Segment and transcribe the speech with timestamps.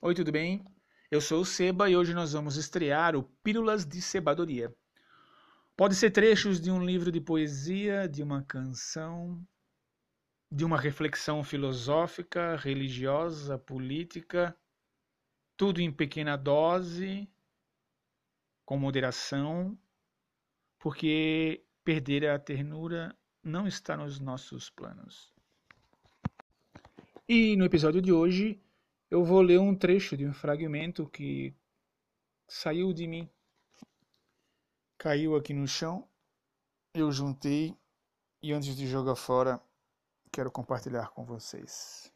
[0.00, 0.64] Oi, tudo bem?
[1.10, 4.72] Eu sou o Seba e hoje nós vamos estrear o Pílulas de Sebadoria.
[5.76, 9.44] Pode ser trechos de um livro de poesia, de uma canção,
[10.52, 14.56] de uma reflexão filosófica, religiosa, política,
[15.56, 17.28] tudo em pequena dose,
[18.64, 19.76] com moderação,
[20.78, 25.34] porque perder a ternura não está nos nossos planos.
[27.28, 28.62] E no episódio de hoje
[29.10, 31.54] eu vou ler um trecho de um fragmento que
[32.46, 33.28] saiu de mim.
[34.98, 36.06] Caiu aqui no chão,
[36.92, 37.74] eu juntei
[38.42, 39.60] e antes de jogar fora,
[40.30, 42.12] quero compartilhar com vocês.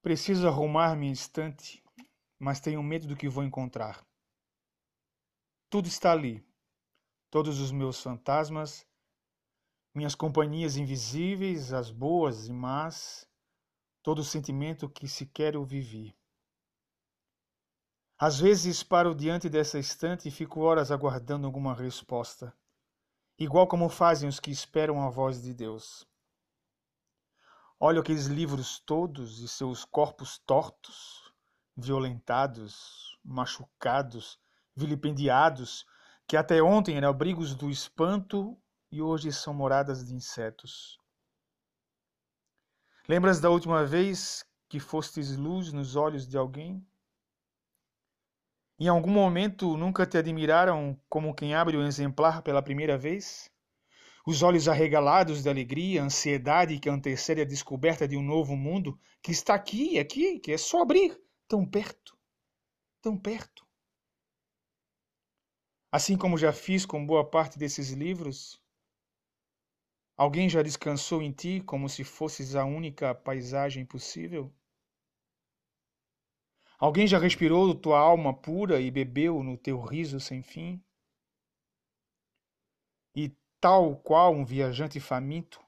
[0.00, 1.84] Preciso arrumar minha estante,
[2.38, 4.07] mas tenho medo do que vou encontrar.
[5.70, 6.42] Tudo está ali.
[7.30, 8.86] Todos os meus fantasmas,
[9.94, 13.28] minhas companhias invisíveis, as boas e más,
[14.02, 16.16] todo o sentimento que sequer eu vivi.
[18.18, 22.56] Às vezes paro diante dessa estante e fico horas aguardando alguma resposta,
[23.38, 26.08] igual como fazem os que esperam a voz de Deus.
[27.78, 31.30] Olho aqueles livros todos e seus corpos tortos,
[31.76, 34.40] violentados, machucados,
[34.78, 35.84] vilipendiados,
[36.26, 38.56] que até ontem eram abrigos do espanto
[38.90, 40.98] e hoje são moradas de insetos.
[43.08, 46.86] Lembras da última vez que fostes luz nos olhos de alguém?
[48.78, 53.50] Em algum momento nunca te admiraram como quem abre o um exemplar pela primeira vez?
[54.26, 59.32] Os olhos arregalados de alegria, ansiedade que antecede a descoberta de um novo mundo que
[59.32, 62.16] está aqui, aqui, que é só abrir, tão perto,
[63.00, 63.67] tão perto.
[65.90, 68.62] Assim como já fiz com boa parte desses livros,
[70.18, 74.52] alguém já descansou em ti como se fosses a única paisagem possível?
[76.78, 80.84] Alguém já respirou tua alma pura e bebeu no teu riso sem fim?
[83.16, 85.58] E tal qual um viajante faminto,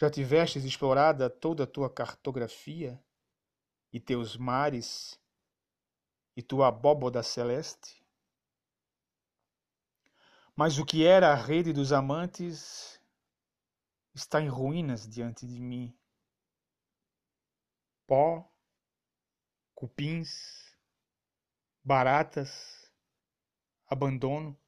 [0.00, 3.02] já tivestes explorada toda a tua cartografia
[3.92, 5.20] e teus mares
[6.36, 8.05] e tua abóboda celeste?
[10.58, 12.98] Mas o que era a rede dos amantes
[14.14, 15.94] está em ruínas diante de mim.
[18.06, 18.50] Pó,
[19.74, 20.74] cupins,
[21.84, 22.90] baratas,
[23.86, 24.58] abandono.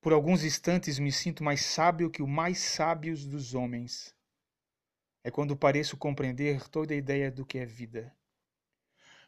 [0.00, 4.14] Por alguns instantes me sinto mais sábio que o mais sábios dos homens.
[5.24, 8.16] É quando pareço compreender toda a ideia do que é vida.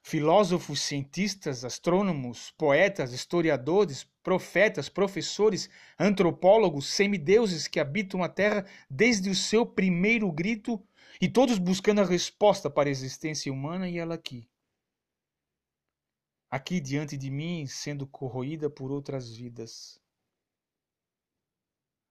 [0.03, 5.69] Filósofos, cientistas, astrônomos, poetas, historiadores, profetas, professores,
[5.99, 10.83] antropólogos, semideuses que habitam a Terra desde o seu primeiro grito
[11.21, 14.49] e todos buscando a resposta para a existência humana e ela aqui.
[16.51, 20.01] Aqui diante de mim, sendo corroída por outras vidas.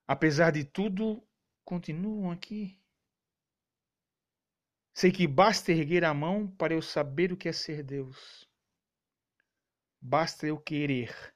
[0.08, 1.22] Apesar de tudo,
[1.66, 2.79] continuam aqui.
[5.00, 8.46] Sei que basta erguer a mão para eu saber o que é ser Deus.
[10.02, 11.34] Basta eu querer.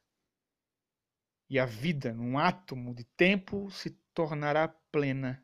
[1.50, 5.42] E a vida, num átomo de tempo, se tornará plena.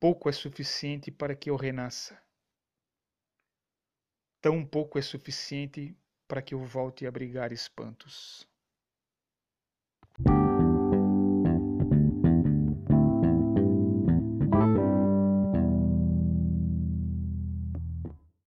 [0.00, 2.20] Pouco é suficiente para que eu renasça.
[4.40, 8.44] Tão pouco é suficiente para que eu volte a abrigar espantos.